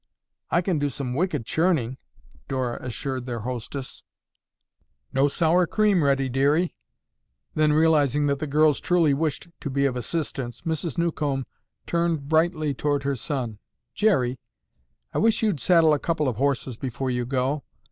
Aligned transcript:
"I 0.49 0.61
can 0.61 0.79
do 0.79 0.89
some 0.89 1.13
wicked 1.13 1.45
churning," 1.45 1.99
Dora 2.47 2.79
assured 2.81 3.27
their 3.27 3.41
hostess. 3.41 4.01
"No 5.13 5.27
sour 5.27 5.67
cream 5.67 6.03
ready, 6.03 6.27
dearie." 6.27 6.73
Then, 7.53 7.71
realizing 7.71 8.25
that 8.25 8.39
the 8.39 8.47
girls 8.47 8.79
truly 8.79 9.13
wished 9.13 9.49
to 9.59 9.69
be 9.69 9.85
of 9.85 9.95
assistance, 9.95 10.61
Mrs. 10.61 10.97
Newcomb 10.97 11.45
turned 11.85 12.27
brightly 12.27 12.73
toward 12.73 13.03
her 13.03 13.15
son. 13.15 13.59
"Jerry, 13.93 14.39
I 15.13 15.19
wish 15.19 15.43
you'd 15.43 15.59
saddle 15.59 15.93
a 15.93 15.99
couple 15.99 16.27
of 16.27 16.37
horses 16.37 16.77
before 16.77 17.11
you 17.11 17.23
go. 17.23 17.63